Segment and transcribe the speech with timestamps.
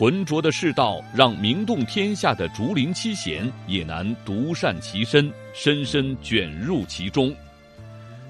[0.00, 7.30] 浑浊的世道，让名动天下的竹林七贤也难独善其身，深深卷入其中。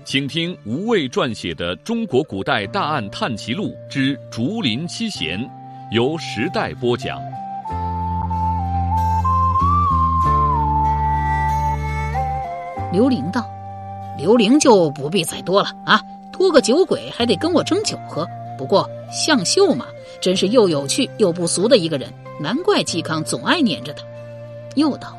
[0.05, 5.39] 请听吴畏撰写的《中国古代大案探奇录之竹林七贤》，
[5.93, 7.21] 由时代播讲。
[12.93, 13.49] 刘玲道
[14.19, 18.27] ：“刘玲就不必再多了啊，多个酒鬼还得跟我争酒喝。
[18.59, 19.87] 不过向秀嘛。”
[20.21, 24.05] 真是又有趣又不俗的一个人，难怪嵇康总爱黏着他。
[24.77, 25.17] 又道：“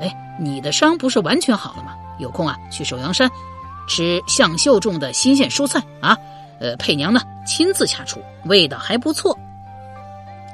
[0.00, 1.96] 哎，你的伤不是完全好了吗？
[2.18, 3.30] 有空啊，去首阳山
[3.88, 6.16] 吃向秀种的新鲜蔬菜啊。
[6.60, 9.38] 呃，佩娘呢亲自下厨，味道还不错。”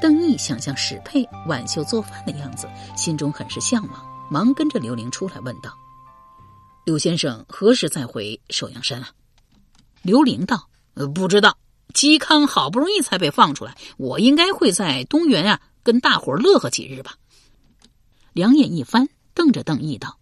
[0.00, 3.92] 邓毅想象史佩挽袖做饭的样子，心中很是向往，
[4.30, 5.70] 忙跟着刘玲出来问道
[6.84, 9.08] ：“刘先生何时再回首阳山啊？”
[10.02, 11.56] 刘玲道：“呃，不知道。”
[11.94, 17.16] 嵇康好不容易才被放出来，我应该会在东园啊跟大伙儿乐呵几日吧。
[18.32, 20.18] 两眼一翻，瞪着邓毅道：“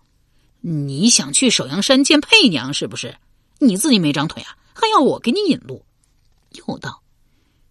[0.60, 3.16] 你想去首阳山见佩娘是不是？
[3.58, 5.84] 你自己没长腿啊，还要我给你引路？”
[6.52, 7.02] 又道：“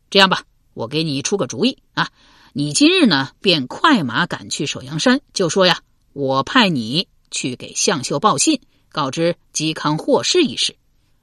[0.10, 0.44] 这样吧，
[0.74, 2.10] 我给你出个主意啊，
[2.54, 5.82] 你今日呢便快马赶去首阳山，就说呀，
[6.14, 10.76] 我派你去给向秀报信，告知嵇康获释一事。”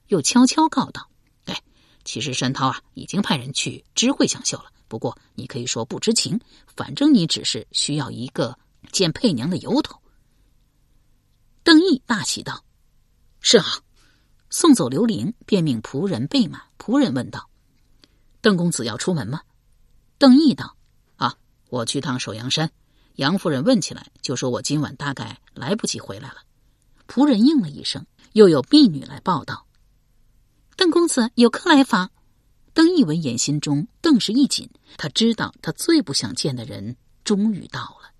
[0.06, 1.08] 又悄悄告道。
[2.08, 4.72] 其实山涛啊，已经派人去知会向秀了。
[4.88, 6.40] 不过你可以说不知情，
[6.74, 8.58] 反正你只是需要一个
[8.90, 10.00] 见佩娘的由头。
[11.62, 12.64] 邓毅大喜道
[13.42, 13.82] ：“是啊。”
[14.48, 16.62] 送走刘玲，便命仆人备马。
[16.78, 17.50] 仆人问道
[18.40, 19.42] ：“邓公子要出门吗？”
[20.16, 20.78] 邓毅道
[21.16, 21.34] ：“啊，
[21.68, 22.72] 我去趟首阳山。
[23.16, 26.36] 杨夫人问起来，就说我今晚大概来不及回来了。”
[27.06, 29.66] 仆人应了一声，又有婢女来报道。
[30.78, 32.12] 邓公子有客来访，
[32.72, 34.70] 邓毅闻言，心中顿时一紧。
[34.96, 38.12] 他知道他最不想见的人终于到了。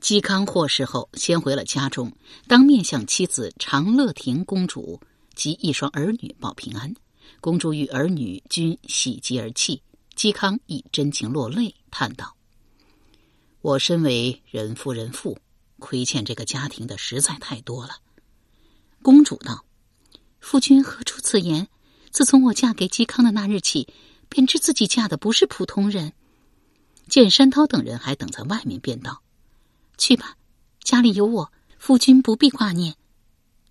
[0.00, 2.12] 嵇康获释后，先回了家中，
[2.48, 5.00] 当面向妻子长乐亭公主
[5.36, 6.92] 及一双儿女报平安。
[7.40, 9.80] 公主与儿女均喜极而泣，
[10.16, 12.36] 嵇康亦真情落泪，叹道
[13.62, 15.38] ：“我身为人夫人妇，
[15.78, 17.98] 亏欠这个家庭的实在太多了。”
[19.00, 19.64] 公主道。
[20.42, 21.68] 夫君何出此言？
[22.10, 23.88] 自从我嫁给嵇康的那日起，
[24.28, 26.12] 便知自己嫁的不是普通人。
[27.08, 29.22] 见山涛等人还等在外面，便道
[29.96, 30.36] ：“去吧，
[30.82, 32.96] 家里有我，夫君不必挂念。”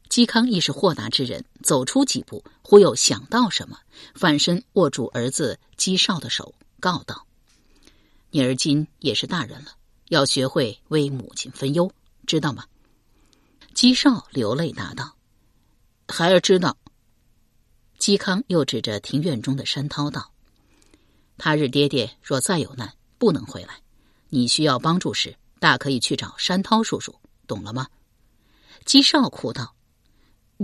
[0.09, 3.77] 嵇康亦是豁达之人，走出几步，忽又想到什么，
[4.15, 7.27] 反身握住儿子嵇绍的手，告道
[8.31, 9.73] ：“你儿今也是大人了，
[10.07, 11.91] 要学会为母亲分忧，
[12.25, 12.65] 知道吗？”
[13.75, 15.15] 嵇绍流泪答道。
[16.11, 16.77] 孩儿知道。
[17.97, 20.31] 嵇康又指着庭院中的山涛道
[21.37, 23.81] ：“他日爹爹若再有难，不能回来，
[24.29, 27.15] 你需要帮助时，大可以去找山涛叔叔，
[27.47, 27.87] 懂了吗？”
[28.85, 29.75] 嵇绍哭道：“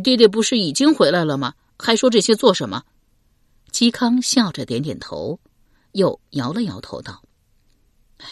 [0.03, 1.53] 爹爹不是已经回来了吗？
[1.79, 2.83] 还说这些做什么？”
[3.71, 5.39] 嵇康笑着点点头，
[5.91, 7.21] 又摇了摇头道
[8.17, 8.25] ：“哎，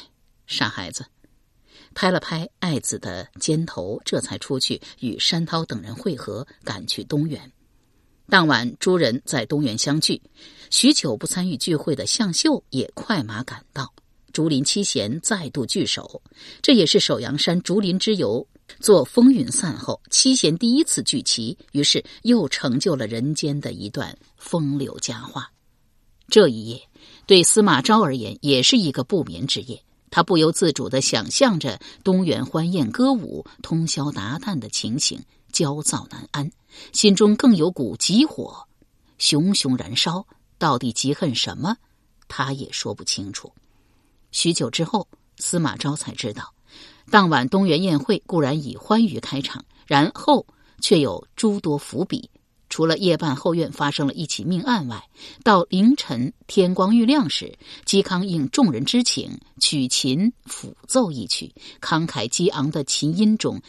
[0.48, 1.06] 傻孩子。”
[1.96, 7.52] 拍了拍爱子的肩头，这才出去与山涛等人会合，赶去东园。
[8.28, 10.22] 当晚，诸人在东园相聚。
[10.70, 13.92] 许久不参与聚会的向秀也快马赶到。
[14.34, 16.22] 竹林七贤再度聚首，
[16.62, 18.46] 这也是首阳山竹林之游。
[18.82, 25.50] 做风云散后，七贤第一次聚齐，于是又成就了人间的一段风流佳话。
[26.28, 26.82] 这一夜，
[27.28, 29.85] 对司马昭而言，也是一个不眠之夜。
[30.16, 36.50] 他不由自主的想象着东园欢宴歌舞、通宵达旦的情形，焦躁难安，
[36.94, 38.66] 心中更有股急火
[39.18, 40.26] 熊熊燃烧。
[40.58, 41.76] 到底急恨什么，
[42.30, 43.52] 他也说不清楚。
[44.32, 45.06] 许久之后，
[45.38, 46.54] 司马昭才知道，
[47.12, 50.48] 当晚东园宴会固然以欢愉开场，然后
[50.80, 52.30] 却有诸多伏笔。
[52.76, 55.02] 除了夜半后院发生了一起命案外，
[55.46, 63.62] 到凌晨天光欲亮时，嵇康应众人之请，取琴抚奏一曲，慷慨激昂的琴音中，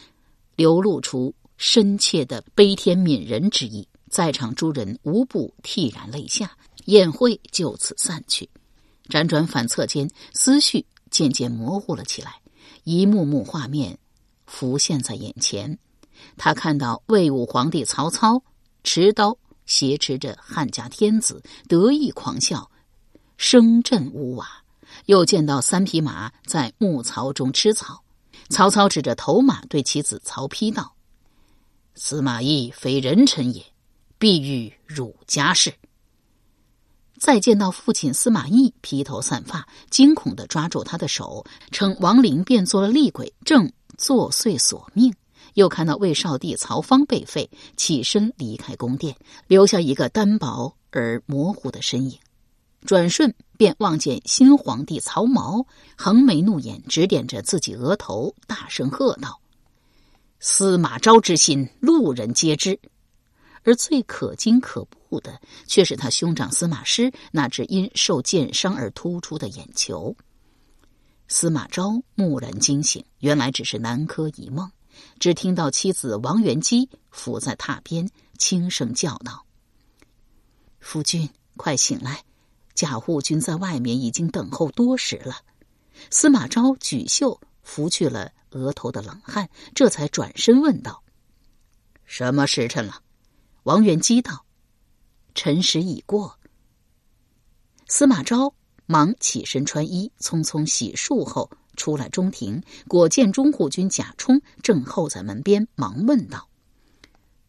[0.57, 3.87] 流露出深切的悲天悯人之意。
[4.09, 6.51] 在场诸人无不涕然泪下，
[6.87, 8.49] 宴会就此散去。
[9.07, 12.41] 辗转反侧间，思绪渐渐模糊了起来，
[12.83, 13.97] 一幕幕画面
[14.45, 15.79] 浮现在眼前。
[16.35, 18.43] 他看到魏武皇帝曹操
[18.83, 22.71] 持刀挟持着汉家天子，得意狂笑，
[23.37, 24.45] 声震屋瓦；
[25.05, 28.03] 又见到三匹马在牧槽中吃草。
[28.49, 30.95] 曹操指着头马对其子曹丕道
[31.95, 33.65] ：“司马懿非人臣也，
[34.17, 35.73] 必欲辱家事。”
[37.19, 45.13] 再见到父亲司马懿披头散发，惊恐的抓住他的手，称王陵变作了厉鬼，正作祟索命。
[45.57, 49.17] 又看到魏少帝曹芳被废，起身离开宫殿，
[49.47, 52.19] 留下一个单薄而模糊的身影。
[52.85, 55.65] 转瞬便望见新皇帝曹髦
[55.97, 59.41] 横眉怒眼，指点着自己额头，大声喝道
[60.39, 62.79] ：“司马昭之心，路人皆知。”
[63.65, 70.15] 而最可惊可怖的，却是他兄长司马师那只因受箭伤而突出的眼球。
[71.27, 74.71] 司马昭蓦然惊醒，原来只是南柯一梦。
[75.19, 79.45] 只听到妻子王元姬伏在榻边，轻声叫道
[80.79, 82.23] ：“夫君，快醒来！
[82.75, 85.41] 贾护军在外面已经等候多时了。”
[86.11, 91.03] 司马昭举袖拂去了额头的冷汗，这才转身问道
[92.05, 93.01] ：“什么时辰了？”
[93.63, 94.45] 王元姬道
[95.33, 96.37] ：“辰时已过。”
[97.89, 98.53] 司马昭
[98.85, 106.49] 忙起身穿衣，匆匆洗漱后出来中庭，果见中护军贾充正候在门边，忙问道：“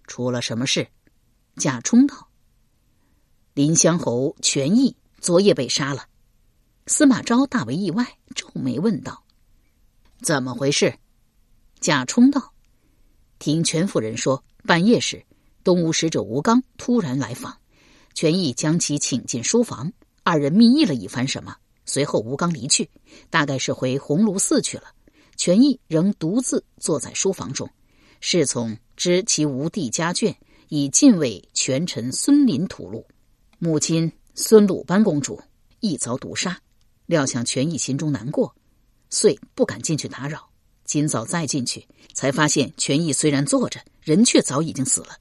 [0.06, 0.86] 出了什么事？”
[1.58, 2.28] 贾充道
[3.54, 6.04] ：“临湘侯权益昨夜被杀了。”
[6.86, 9.24] 司马昭大为意外，皱眉问道
[10.22, 10.94] ：“怎么回事？”
[11.80, 12.52] 贾充道
[13.40, 15.24] ：“听权夫人说，半夜时。”
[15.64, 17.58] 东吴使者吴刚突然来访，
[18.14, 19.92] 权益将其请进书房，
[20.22, 21.56] 二人密议了一番什么。
[21.88, 22.88] 随后吴刚离去，
[23.30, 24.84] 大概是回鸿胪寺去了。
[25.36, 27.68] 权益仍独自坐在书房中，
[28.20, 30.34] 侍从知其无弟家眷，
[30.68, 33.02] 以禁卫权臣孙林屠戮，
[33.58, 35.40] 母亲孙鲁班公主
[35.80, 36.60] 亦遭毒杀。
[37.06, 38.54] 料想权益心中难过，
[39.08, 40.46] 遂不敢进去打扰。
[40.84, 45.16] 今早再进去，才发现权益虽然坐着，人却早已经死了。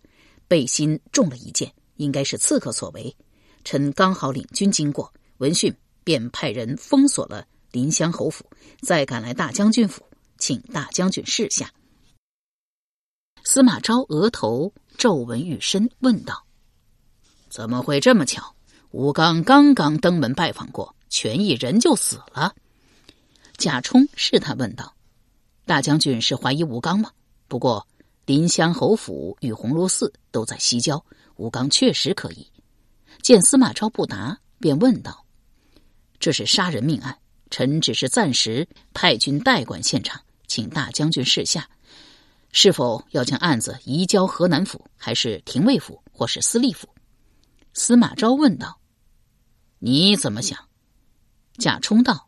[0.50, 3.16] 背心中了一箭，应该是刺客所为。
[3.63, 5.74] 臣刚好领军经过，闻讯
[6.07, 8.50] 便派人封锁了临湘侯府，
[8.80, 10.01] 再赶来大将军府，
[10.38, 11.69] 请大将军示下。
[13.44, 16.45] 司马昭额头皱纹愈深，问道
[17.51, 18.56] ：“怎么会这么巧？
[18.92, 22.56] 吴刚刚刚登门拜访过，权益人就死了。”
[23.57, 24.95] 贾充试探问道
[25.68, 27.12] ：“大将军是怀疑吴刚吗？
[27.50, 27.86] 不过。”
[28.25, 31.06] 临湘侯府与鸿胪寺都在西郊，
[31.36, 32.45] 吴刚确实可疑。
[33.21, 35.25] 见司马昭不答，便问道
[36.19, 37.18] ：“这是杀人命案，
[37.50, 41.69] 臣只是暂时派军代管现场，请大将军示下，
[42.52, 46.88] 是否要将案子移交河南府，还是廷尉府，或是司隶府？”
[47.74, 48.80] 司马昭问道
[49.80, 50.58] ：“你怎么想？”
[51.58, 52.28] 贾充道：“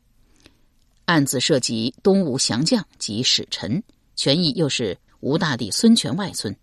[1.06, 3.83] 案子涉及东吴降将及使臣，
[4.15, 6.56] 权益又是。”吴大帝孙权外孙，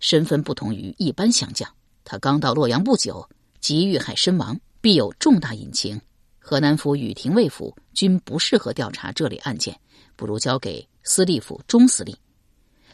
[0.00, 1.72] 身份不同于一般降将。
[2.02, 3.30] 他刚到洛阳不久，
[3.60, 6.00] 即遇害身亡，必有重大隐情。
[6.48, 9.76] 河南府与廷尉府均不适合调查这类案件，
[10.14, 12.16] 不如交给司隶府钟司令。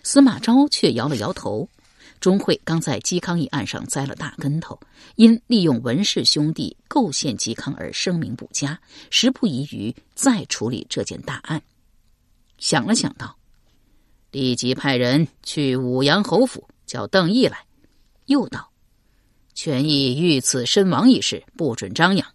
[0.02, 1.69] 司马昭却摇了摇头。
[2.19, 4.81] 钟会刚在嵇康一案上栽了大跟头，
[5.17, 11.62] 因利用文氏兄弟构陷嵇康而声名不佳，时不宜于再处理这件大案。
[12.56, 13.36] 想了想道。
[14.31, 17.58] 立即派人去武阳侯府叫邓毅来。
[18.24, 18.70] 又道
[19.53, 22.31] ：“权益遇刺身亡一事不准张扬，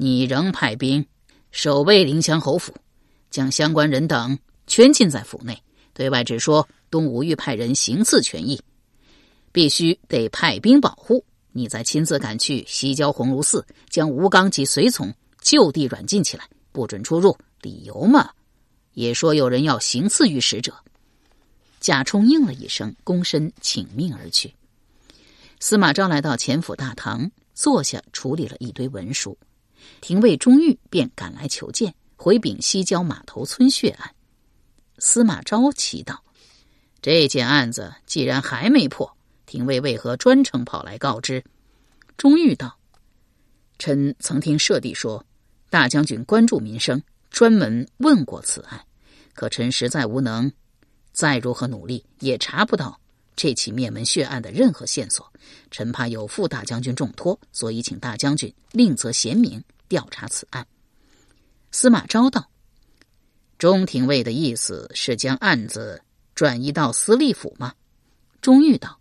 [0.00, 1.04] 你仍派兵
[1.50, 2.72] 守卫临湘侯府，
[3.30, 4.38] 将相关人等
[4.68, 5.60] 圈禁在府内，
[5.92, 8.62] 对外只说东吴欲派人行刺权益，
[9.50, 11.24] 必须得派兵保护。
[11.50, 15.12] 你再亲自赶去西郊鸿胪寺，将吴刚及随从
[15.42, 17.36] 就地软禁起来，不准出入。
[17.60, 18.30] 理由嘛，
[18.92, 20.72] 也说有人要行刺于使者。”
[21.80, 24.54] 贾充应了一声，躬身请命而去。
[25.58, 29.36] 司马昭来到前府大堂，坐下处理了一堆文书。
[30.00, 34.14] 廷尉钟玉便赶来求见，回禀西郊码头村血案。
[34.98, 36.24] 司马昭奇道
[37.02, 39.16] ：“这件案子既然还没破，
[39.46, 41.44] 廷尉为何专程跑来告知？”
[42.16, 42.78] 钟玉道
[43.78, 45.24] ：“臣曾听舍弟说，
[45.70, 48.80] 大将军关注民生，专门问过此案，
[49.34, 50.50] 可臣实在无能。”
[51.12, 53.00] 再如何努力，也查不到
[53.34, 55.32] 这起灭门血案的任何线索。
[55.68, 60.66] 臣怕有负大将军重托，所以请大将军另择贤明调查此案。
[61.72, 62.50] 司马昭道
[63.58, 66.02] ：“中廷尉的意思是将案子
[66.34, 67.74] 转移到司隶府吗？
[68.40, 69.00] 钟玉道：“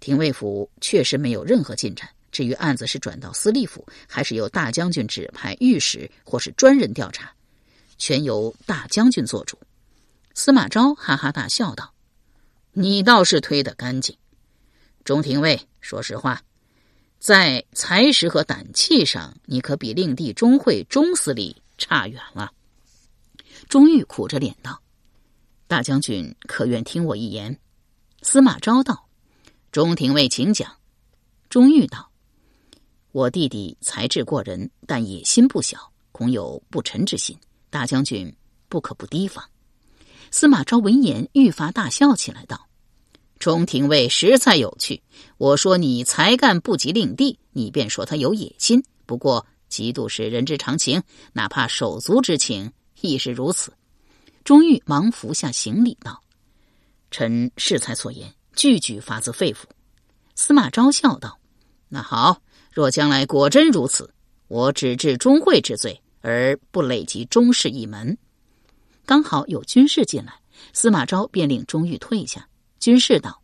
[0.00, 2.08] 廷尉府确实没有任何进展。
[2.32, 7.30] 至于案子是转到司隶府，还是由大将军指派御史或是专人调查，
[7.98, 9.58] 全由大将军做主。”
[10.34, 11.92] 司马昭哈哈大笑道
[12.72, 14.16] ：“你倒是推得干净。”
[15.04, 16.42] 钟廷尉，说实话，
[17.22, 22.50] 在才识和胆气上，你可比令弟钟会钟司礼差远了。
[23.68, 24.82] 钟玉苦着脸道
[25.68, 27.56] ：“大将军可愿听我一言？”
[28.22, 29.06] 司马昭道
[29.70, 30.76] ：“钟廷尉，请讲。”
[31.48, 32.10] 钟玉道
[33.12, 37.38] ：“我弟弟才智过人，但野心不小，恐有不臣之心，
[37.70, 38.34] 大将军
[38.68, 39.48] 不可不提防。”
[40.32, 42.66] 司马昭闻言愈发大笑起来，道
[43.42, 45.02] ：“钟廷尉实在有趣。
[45.36, 48.84] 我说你才干不及令弟，你便说他有野心。
[49.04, 53.72] 不过嫉妒是人之常情，哪怕手足之情亦是如此。”
[54.44, 56.22] 钟玉忙服下行礼道
[57.10, 59.64] ：“臣适才所言，句句发自肺腑。”
[60.36, 61.40] 司马昭笑道
[61.90, 64.14] ：“那好，若将来果真如此，
[64.46, 68.16] 我只治钟会之罪，而不累及钟氏一门。”
[69.04, 70.32] 刚好有军士进来，
[70.72, 72.46] 司马昭便令钟玉退下。
[72.82, 73.40] 军士道：“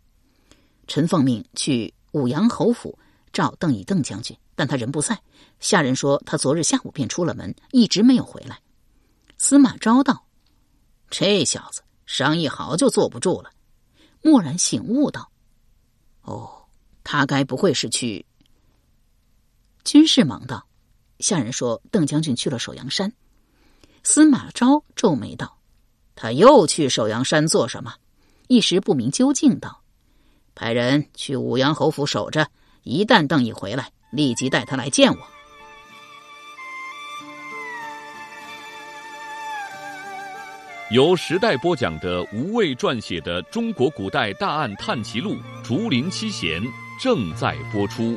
[0.89, 2.99] 臣奉命去武阳侯府
[3.33, 5.23] 召邓以邓将军，但他人不在。
[5.61, 8.61] 下人说他昨日下午便出了门，一直没有回来。”
[9.39, 10.27] 司马昭道
[11.09, 13.53] ：“这小子商议好就坐不住了。”
[14.23, 15.31] 蓦然醒悟道
[16.23, 16.65] ：“哦，
[17.05, 18.27] 他该不会是去？”
[19.87, 20.67] 军士忙道
[21.21, 23.13] ：“下人说邓将军去了首阳山。”
[24.03, 25.61] 司马昭皱眉道
[26.17, 27.95] ：“他又去首阳山做什么？”
[28.49, 29.83] 一时不明究竟，道
[30.57, 32.49] ：“派人去武阳侯府守着，
[32.83, 35.19] 一旦邓毅回来，立即带他来见我。”
[40.91, 46.63] 由时代播讲的吴畏撰写的《中国古代大案探奇录·竹林七贤》
[46.99, 48.17] 正在播出。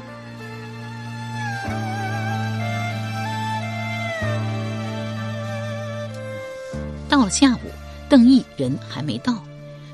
[7.09, 7.69] 到了下午，
[8.07, 9.43] 邓毅人还没到，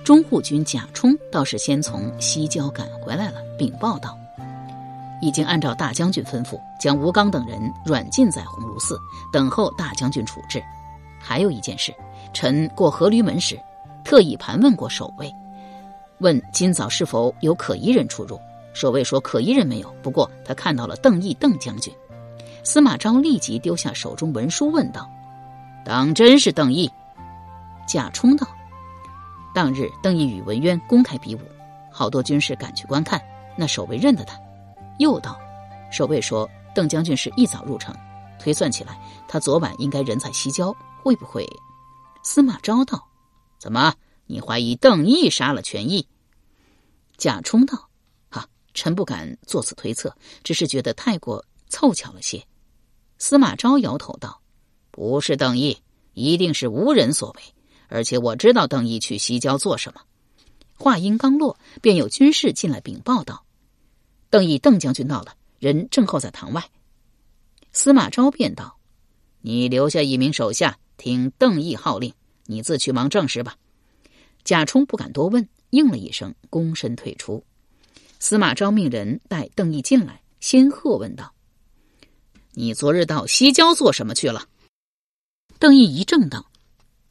[0.07, 4.17] 中护军贾充倒是先从西郊赶回来了，禀报道：
[5.21, 8.97] 已经按照大将军吩咐，将吴刚等人软禁在鸿胪寺，
[9.33, 10.63] 等候大将军处置。
[11.19, 11.93] 还有一件事，
[12.31, 13.59] 臣过河驴门时，
[14.05, 15.29] 特意盘问过守卫，
[16.19, 18.39] 问今早是否有可疑人出入。
[18.73, 21.93] 守卫说可疑人没有，不过他看到了邓毅邓将军。
[22.63, 25.11] 司马昭立即丢下手中文书，问道
[25.83, 26.89] ：“当真是邓毅？”
[27.85, 28.47] 贾充道
[29.57, 31.39] ：“当日邓毅与文渊公开比武，
[31.91, 33.19] 好多军士赶去观看，
[33.57, 34.39] 那守卫认得他。”
[35.01, 35.35] 又道
[35.91, 37.91] ：“守卫说邓将军是一早入城，
[38.37, 40.71] 推算起来，他昨晚应该人在西郊，
[41.01, 41.43] 会不会？”
[42.21, 43.03] 司马昭道
[43.57, 43.91] ：“怎么，
[44.27, 46.07] 你怀疑邓毅杀了权义？”
[47.17, 47.89] 贾充道
[48.29, 48.45] ：“哈，
[48.75, 52.39] 臣不敢做此推测，只是觉得太过凑巧了些。”
[53.17, 54.39] 司马昭摇头道
[54.91, 55.75] ：“不是邓毅，
[56.13, 57.41] 一定是无人所为。”
[57.87, 60.01] 而且我知道邓毅去西郊做什么。
[60.77, 63.45] 话音刚落，便有军士进来禀报道
[64.29, 66.69] ：“邓毅邓将军到了，人正候在堂外。”
[67.73, 68.77] 司马昭便道
[69.41, 72.13] ：“你留下一名手下，听邓毅号令，
[72.45, 73.55] 你自去忙正事吧。”
[74.45, 77.43] 贾充不敢多问，应了一声，躬身退出。
[78.19, 81.33] 司马昭命人带邓毅进来，先喝问道
[82.53, 84.47] ：“你昨日到西郊做什么去了？”
[85.59, 86.45] 邓毅一怔道：“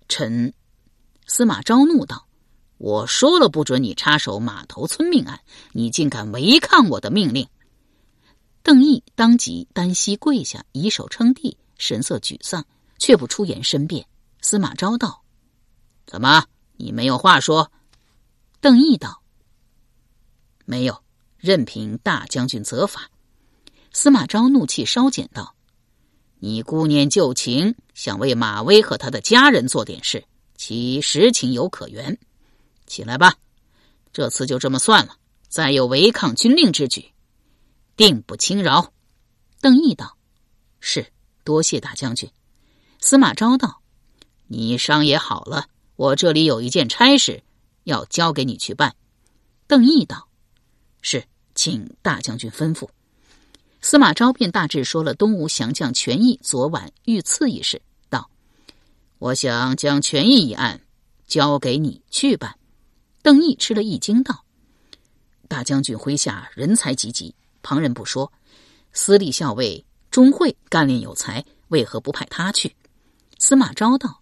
[0.09, 0.55] 臣。”
[1.27, 2.29] 司马昭怒道
[2.79, 5.41] ：“我说了不准你插手马头村命案，
[5.73, 7.49] 你竟敢违抗我的命令！”
[8.63, 12.65] 邓毅当即单膝跪下，以手撑地，神色沮丧，
[12.99, 14.07] 却不出言申辩。
[14.41, 15.23] 司马昭道
[16.07, 16.45] ：“怎么，
[16.77, 17.73] 你没有话说？”
[18.61, 19.23] 邓毅道
[20.65, 21.03] ：“没有，
[21.39, 23.11] 任凭大将军责罚。”
[23.93, 25.57] 司马昭怒气稍减道
[26.39, 30.25] ：“你顾念旧情，想为马威和他的家人做点事。”
[30.57, 32.19] 其实情有可原，
[32.87, 33.35] 起来吧，
[34.13, 35.17] 这次就这么算了。
[35.49, 37.13] 再有违抗军令之举，
[37.97, 38.93] 定不轻饶。
[39.61, 40.17] 邓毅道
[40.81, 41.07] ：“是，
[41.45, 42.31] 多谢大将军。”
[43.01, 43.81] 司马昭道
[44.49, 47.43] ：“你伤也好了，我这里有一件差事
[47.85, 48.95] 要交给你去办。”
[49.67, 50.29] 邓毅道
[51.01, 52.89] ：“是，请大将军吩咐。”
[53.81, 57.81] 司马昭便大致说了东吴降将权益昨晚遇刺一事。
[59.19, 60.81] 我想将权益一案
[61.27, 62.55] 交给你去办。
[63.23, 64.45] 邓毅吃了一惊，道
[65.49, 68.33] ：“大将军麾下人才济济，旁人不说，
[68.93, 72.77] 司隶校尉钟会干练有才，为何不派他去？”
[73.39, 74.21] 司马昭道：“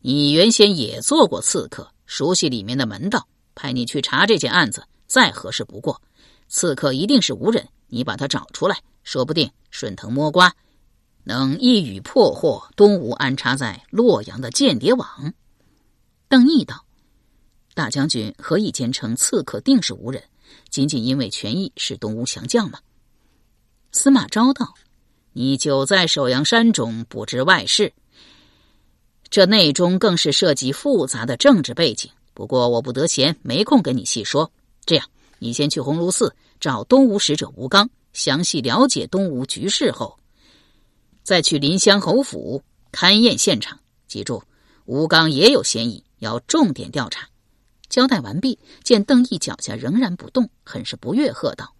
[0.00, 6.00] 你原先也做过刺客，熟悉里面的门道，派你去查这件案子，再合适不过。
[6.48, 10.54] 刺客一定是无人，你把他找出来，说不定顺藤摸瓜，
[11.24, 15.34] 能一语破获东吴安插在洛阳的间谍网。
[16.28, 16.84] 邓毅道
[17.74, 20.22] ：“大将军何以坚称刺客定是无人？
[20.70, 22.78] 仅仅因为权益是东吴降将吗？”
[23.92, 24.74] 司马昭道
[25.32, 27.92] ：“你久在首阳山中，不知外事。”
[29.30, 34.50] 这内中更是涉及复杂的政治背景，不过我不得闲，没空跟你细说。
[34.86, 35.06] 这样，
[35.38, 40.17] 你先去鸿胪寺找东吴使者吴刚，详细了解东吴局势后，
[41.28, 43.78] 再去临湘侯府勘验现场。
[44.06, 44.42] 记住，
[44.86, 47.28] 吴刚也有嫌疑，要重点调查。
[47.90, 51.74] 交代完毕，见邓毅脚下仍然不动，很是不悦，喝道：“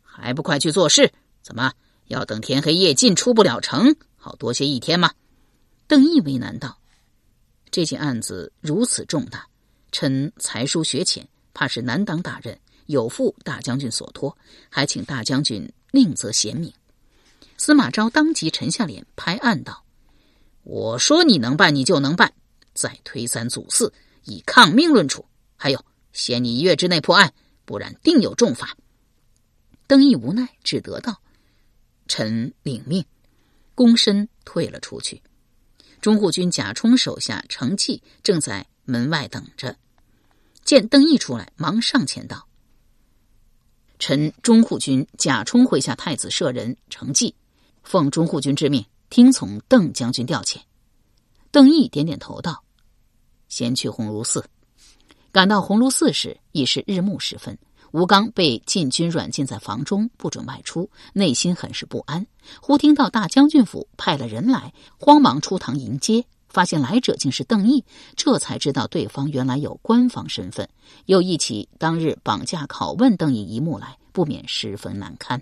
[0.00, 1.12] 还不快去做事？
[1.42, 1.72] 怎么
[2.06, 5.10] 要等天黑夜尽出不了城，好多歇一天吗？”
[5.88, 6.78] 邓毅为难道
[7.72, 9.48] ：“这件案子如此重大，
[9.90, 14.38] 臣才疏学浅，怕是难当大任，有负大将军所托，
[14.68, 16.72] 还请大将军另择贤明。”
[17.58, 19.84] 司马昭当即沉下脸，拍案道
[20.62, 22.32] ：“我说你能办，你就能办！
[22.74, 23.92] 再推三阻四，
[24.24, 25.24] 以抗命论处。
[25.56, 27.32] 还有，限你一月之内破案，
[27.64, 28.76] 不然定有重罚。”
[29.86, 31.22] 邓毅无奈，只得道
[32.08, 33.04] ：“臣领命。”
[33.74, 35.22] 躬身退了出去。
[36.00, 39.76] 中护军贾充手下程济正在门外等着，
[40.64, 42.46] 见邓毅出来，忙上前道
[43.98, 47.34] ：“臣中护军贾充麾下太子舍人程济，
[47.86, 50.58] 奉中护军之命，听从邓将军调遣。”
[51.52, 52.64] 邓毅点点头道
[53.48, 54.44] ：“先去鸿胪寺。”
[55.30, 57.56] 赶到鸿胪寺时，已是日暮时分。
[57.92, 62.26] 吴刚被禁军软禁在房中，不准外出，内心很是不安。
[62.60, 67.84] 忽听到大将军府派了人来，慌忙出堂迎接，发现来者竟是邓毅，
[68.16, 70.68] 这才知道对方原来有官方身份。
[71.04, 75.40] 又忆起当日绑架拷问邓毅一幕来，不免十分难堪。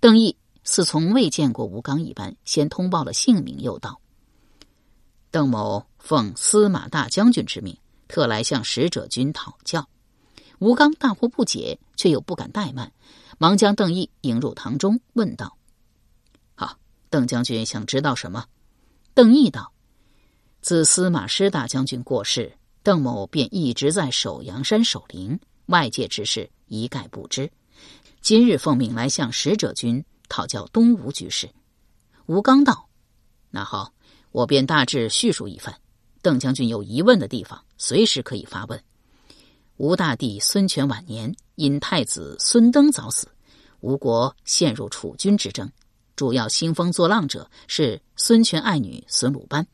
[0.00, 0.36] 邓毅
[0.70, 4.02] 似从未见过吴刚一般，先通报了姓名，又道
[5.32, 7.74] ：“邓某奉司马大将军之命，
[8.06, 9.88] 特来向使者君讨教。”
[10.60, 12.92] 吴刚大惑不解，却又不敢怠慢，
[13.38, 15.56] 忙将邓毅迎入堂中，问道
[16.54, 16.76] ：“好，
[17.08, 18.44] 邓将军想知道什么？”
[19.14, 19.72] 邓毅道
[20.60, 22.52] ：“自司马师大将军过世，
[22.82, 27.50] 邓某便一直在首阳山守灵，外界之事一概不知。
[28.20, 31.48] 今日奉命来向使者军讨教东吴局势。”
[32.26, 32.88] 吴刚道
[33.50, 33.92] ：“那好，
[34.32, 35.74] 我便大致叙述一番。
[36.20, 38.82] 邓将军有疑问的地方，随时可以发问。”
[39.78, 43.28] 吴大帝孙权晚年，因太子孙登早死，
[43.80, 45.70] 吴国陷入楚军之争。
[46.16, 49.64] 主要兴风作浪者是孙权爱女孙鲁班。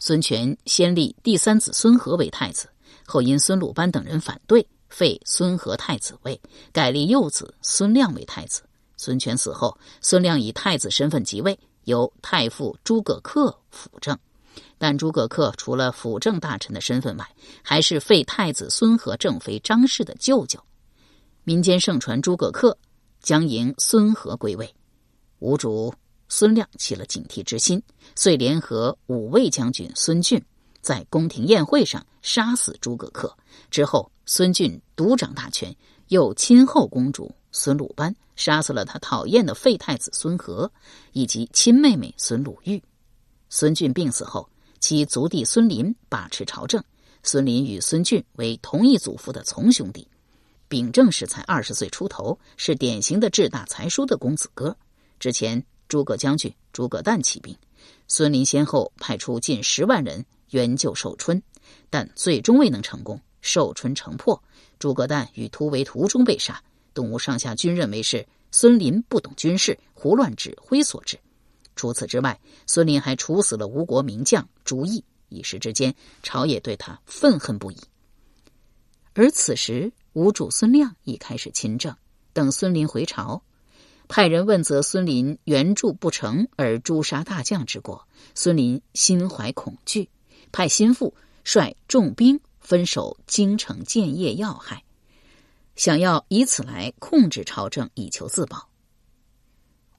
[0.00, 2.68] 孙权先立第三子孙和为太子，
[3.06, 6.38] 后因孙鲁班等人反对，废孙和太子位，
[6.72, 8.64] 改立幼子孙亮为太子。
[8.96, 14.18] 孙权死后，孙亮以太子身份即位，由太傅诸葛恪辅政。
[14.78, 17.28] 但诸葛恪除了辅政大臣的身份外，
[17.62, 20.58] 还是废太子孙和正妃张氏的舅舅。
[21.42, 22.74] 民间盛传诸葛恪
[23.20, 24.74] 将迎孙和归位，
[25.40, 25.92] 吴主
[26.28, 27.82] 孙亮起了警惕之心，
[28.14, 30.42] 遂联合五位将军孙俊，
[30.80, 33.32] 在宫廷宴会上杀死诸葛恪。
[33.70, 35.74] 之后，孙俊独掌大权，
[36.08, 40.70] 又亲厚公主孙鲁班，杀死了他讨厌的废太子孙和
[41.12, 42.82] 以及亲妹妹孙鲁豫。
[43.48, 44.46] 孙俊病死后。
[44.80, 46.84] 其族弟孙林把持朝政，
[47.22, 50.06] 孙林与孙俊为同一祖父的从兄弟。
[50.68, 54.76] 秉政时才二十岁出头，是典型的志大才疏的公子哥。
[55.18, 57.56] 之前诸葛将军诸葛诞起兵，
[58.08, 61.42] 孙林先后派出近十万人援救寿春，
[61.88, 63.18] 但最终未能成功。
[63.40, 64.42] 寿春城破，
[64.78, 66.62] 诸葛诞于突围途中被杀。
[66.94, 71.18] 东吴上下均认为是孙林不懂军事，胡乱指挥所致。
[71.76, 77.76] 除此之外，孙林还处死了吴国名将朱毅，一时之间，朝野对他愤恨不已。
[79.12, 81.96] 而此时，吴主孙亮已开始亲政，
[82.32, 83.42] 等孙林回朝，
[84.06, 88.06] 派人问责孙林援助不成而诛杀大将之过。
[88.34, 90.10] 孙林心怀恐惧，
[90.52, 94.84] 派心腹率重兵分守京城建业要害，
[95.76, 98.68] 想要以此来控制朝政，以求自保。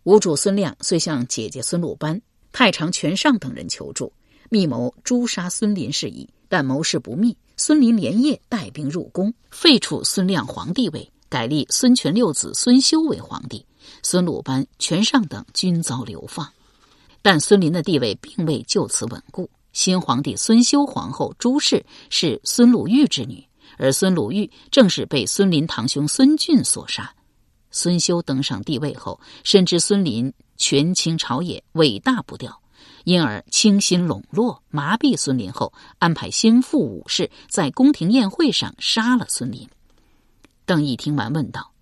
[0.04, 4.14] 吴主孙亮遂向姐姐孙鲁班、太常权尚等人求助，
[4.50, 6.30] 密谋诛杀孙林事宜。
[6.48, 13.66] 但谋事不密，孙林连夜带兵入宫，废黜孙亮皇帝位，改立孙权六子孙修为皇帝。
[14.04, 16.48] 孙鲁班、权尚等均遭流放，
[17.24, 19.50] 但孙林的地位并未就此稳固。
[19.74, 23.44] 新皇帝孙休皇后朱氏是孙鲁豫之女，
[23.78, 27.14] 而孙鲁豫正是被孙林堂兄孙俊所杀。
[27.72, 32.62] 孙休登上帝位后，深知孙林权倾朝野，伟大不掉，
[33.04, 39.68] 因而倾心笼络，麻痹孙林后，安排心腹武士在宫廷宴会上杀了孙林。
[40.66, 41.74] 邓毅听完问道：“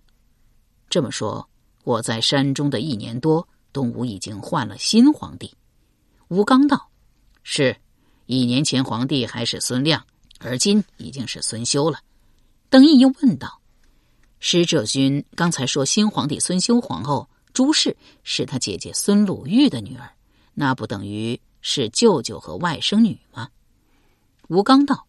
[0.89, 1.47] 这么说，
[1.83, 5.53] 我在山中的一年多，东吴已经换了新皇帝？”
[6.29, 6.89] 吴刚道
[7.43, 7.77] ：“是，
[8.25, 10.03] 一年前皇帝还是孙亮，
[10.39, 11.99] 而今已经是孙休了。”
[12.69, 13.61] 邓毅又问道
[14.39, 20.09] ：“使者君刚才说新皇帝孙休皇后朱氏是他姐姐孙鲁豫的女儿，
[20.53, 23.49] 那不等于是舅舅和外甥女吗？”
[24.49, 25.07] 吴刚道：“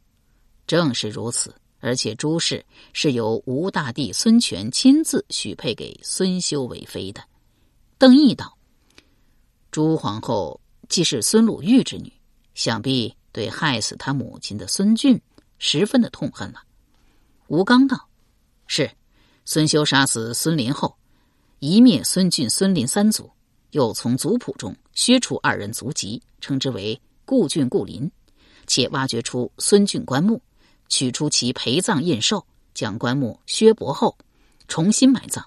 [0.66, 7.22] 正是如此。”而且朱氏是由吴大帝孙权亲自许配给孙休为妃的。
[7.98, 8.56] 邓毅道
[9.70, 10.58] ：“朱皇后
[10.88, 12.10] 既是孙鲁豫之女，
[12.54, 15.20] 想必对害死他母亲的孙俊
[15.58, 16.62] 十分的痛恨了。”
[17.48, 18.08] 吴刚道
[18.66, 18.90] ：“是，
[19.44, 20.96] 孙修杀死孙林后，
[21.58, 23.30] 一灭孙俊、孙林三族，
[23.72, 28.10] 又从族谱中削除二人族籍，称之为顾俊、顾林，
[28.66, 30.40] 且挖掘出孙俊棺木。”
[30.86, 32.44] 取出其陪葬印绶，
[32.74, 34.16] 将棺木削薄后，
[34.68, 35.42] 重新埋葬，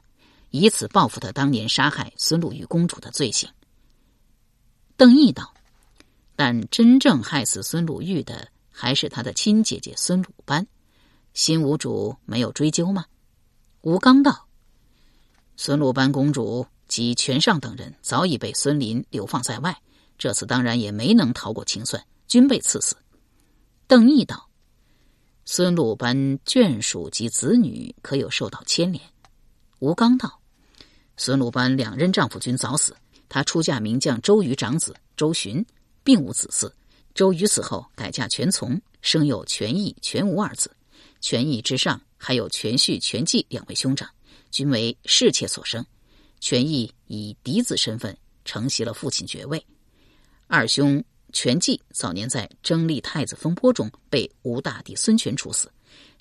[0.50, 3.48] 以此报复他当年杀害孙鲁豫公主的罪行。
[4.98, 5.54] 邓毅道
[6.38, 10.66] ：“但真正害死孙鲁豫的，还是他的亲姐姐孙鲁班。
[11.34, 13.06] 新吴主没有追究吗？”
[13.82, 14.48] 吴刚道
[15.58, 19.82] ：“孙鲁班公主及权上等人早已被孙林流放在外，
[20.18, 22.96] 这次当然也没能逃过清算，均被赐死。”
[23.88, 24.48] 邓毅道。
[25.44, 29.02] 孙鲁班眷属及子女可有受到牵连？
[29.80, 30.40] 吴刚道
[31.18, 32.96] ：“孙鲁班两任丈夫均早死，
[33.28, 35.66] 她出嫁名将周瑜长子周循，
[36.08, 36.72] 并无子嗣。
[37.14, 40.72] 周瑜死后改嫁权从，生有权义、全无二子。
[41.20, 44.10] 权义之上还有权绪、权纪两位兄长，
[44.50, 45.86] 均为侍妾所生。
[46.40, 49.62] 权义以嫡子身份承袭了父亲爵位。
[50.48, 55.70] 二兄。”权继早年在争立太子风波中被吴大帝孙权处死，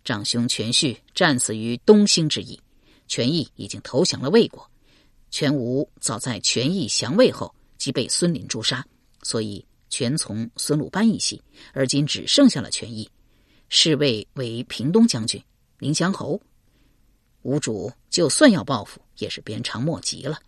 [0.05, 2.61] 长兄权绪战死于东兴之役，
[3.07, 4.69] 权义已经投降了魏国。
[5.31, 8.85] 权无早在权义降魏后即被孙林诛杀，
[9.23, 13.09] 所以全从孙鲁班一系，而今只剩下了权义，
[13.69, 15.43] 侍卫为平东将军
[15.79, 16.41] 临江侯。
[17.43, 20.39] 吴主就算要报复，也是鞭长莫及了。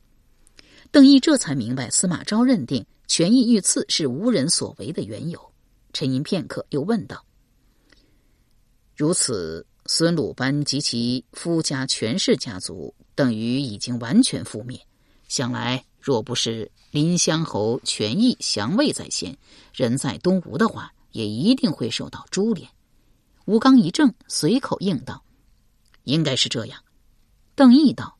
[0.90, 2.84] 邓毅这才明白司马昭认定。
[3.10, 5.52] 权益遇刺是无人所为的缘由。
[5.94, 7.24] 沉吟片刻，又问道
[8.94, 14.78] ：“如此，孙鲁班及其夫家权氏家族，等于已经完全覆灭。
[15.26, 19.36] 想来，若不是临乡侯权益降魏在先，
[19.74, 22.66] 人在东吴的话，也一定会受到株连。”
[23.44, 25.22] 吴刚一怔，随口应道
[26.04, 26.82] ：“应该是这样。”
[27.54, 28.16] 邓毅道：“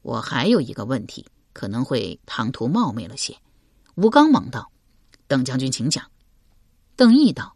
[0.00, 3.36] 我还有一个问题，可能会唐突冒昧了些。”
[3.96, 4.72] 吴刚忙道
[5.28, 6.10] ：“邓将军，请讲。”
[6.96, 7.54] 邓毅道：“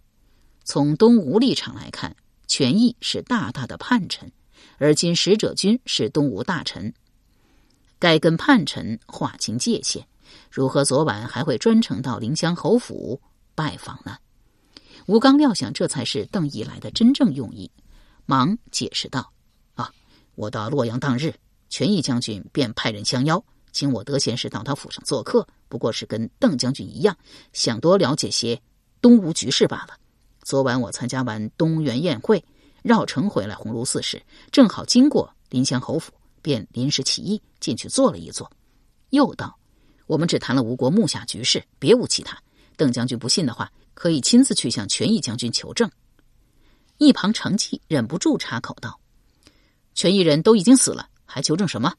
[0.64, 2.14] 从东吴立场来看，
[2.46, 4.30] 权益是大大的叛臣，
[4.76, 6.92] 而今使者君是东吴大臣，
[8.02, 10.04] 该跟叛臣划清界限。
[10.50, 13.20] 如何昨晚还会专程到临江侯府
[13.54, 14.16] 拜访呢？”
[15.06, 17.70] 吴刚料想这才是邓毅来的真正用意，
[18.26, 19.32] 忙解释道
[19.76, 19.92] ：“啊，
[20.34, 21.32] 我到洛阳当日，
[21.68, 27.16] 权益将军便派人相邀。”请我得闲时到他府上做客，不过是跟邓将军一样，
[27.54, 28.60] 想多了解些
[29.00, 29.96] 东吴局势罢了。
[30.42, 32.44] 昨晚我参加完东园宴会，
[32.82, 36.12] 绕城回来鸿胪寺时，正好经过临湘侯府，
[36.42, 38.50] 便临时起意进去坐了一坐。
[39.10, 39.58] 又道
[40.06, 42.36] ：“我们只谈了吴国目下局势，别无其他。
[42.76, 45.90] 邓将军不信的话，可以亲自去向权益将军求证。”
[46.98, 49.00] 一旁程绩忍不住插口道
[49.94, 51.94] ：“权益人都已经死了，还求证什么？”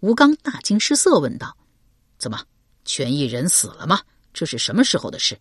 [0.00, 1.56] 吴刚大惊失色，问道
[2.18, 2.42] ：“怎么，
[2.84, 4.02] 权益人死了吗？
[4.32, 5.38] 这是什么时候的事？”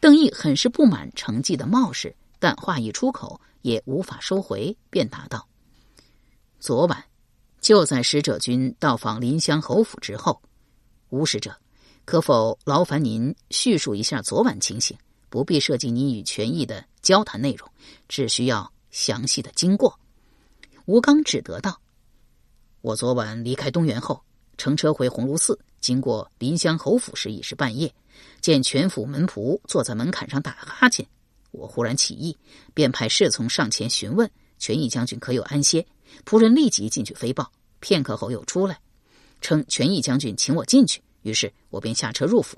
[0.00, 5.46] 邓毅很是不满程绩的冒失，但话一出口也无法收回，便答道
[6.58, 7.04] ：“昨晚
[7.66, 10.40] 就在使者君到访临湘侯府之后，
[11.08, 11.52] 吴使者，
[12.04, 14.96] 可否劳烦您叙述一下昨晚情形？
[15.28, 17.68] 不必涉及你与权益的交谈内容，
[18.06, 19.98] 只需要详细的经过。”
[20.86, 21.80] 吴刚只得道。
[22.82, 24.22] 我昨晚离开东园后，
[24.56, 27.92] 乘车回鸿胪寺，经过临湘侯府时已是半夜，
[28.40, 31.04] 见全府门仆坐在门槛上打哈欠，
[31.50, 32.38] 我忽然起意，
[32.74, 35.84] 便派侍从上前询问权益将军可有安歇。
[36.24, 38.80] 仆人立即进去飞报，片刻后又出来，
[39.40, 41.02] 称权益将军请我进去。
[41.22, 42.56] 于是我便下车入府，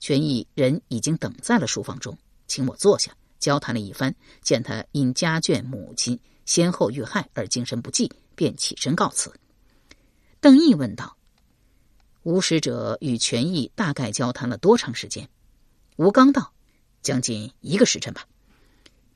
[0.00, 2.16] 权益人已经等在了书房中。
[2.46, 4.14] 请我坐下，交谈了一番。
[4.42, 9.32] 见他因家眷母亲先后遇害而精神不济，便起身告辞。
[10.40, 11.16] 邓毅问道
[12.22, 15.28] ：“吴使者与权益大概交谈了多长时间？”
[15.96, 16.52] 吴刚道
[17.02, 18.26] ：“将近一个时辰吧。”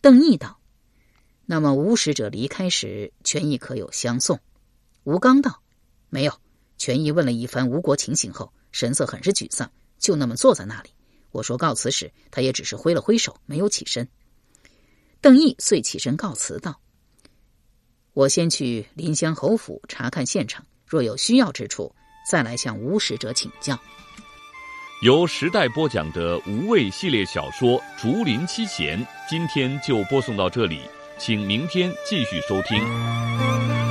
[0.02, 0.58] 邓毅道
[1.46, 4.40] ：“那么吴使者离开时，权益可有相送？”
[5.04, 5.62] 吴刚道
[6.10, 6.32] ：“没有。”
[6.78, 10.90] 权益问了一番吴国情形后，神色很是沮丧，就那么坐在那里。
[11.30, 14.08] 我说告辞时，他也只是挥了挥手，没有起身。
[15.20, 16.80] 邓毅遂起身告辞道
[18.12, 21.94] ：“我先去临湘侯府查看现场，若有需要之处，
[22.28, 23.78] 再来向吴使者请教。”
[25.02, 30.80] 由时代播讲的无畏系列小说《竹林七贤》，今天就播送到这里，
[31.24, 33.81] 请明天继续收听。